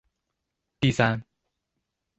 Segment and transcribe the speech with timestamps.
[0.81, 1.23] 第三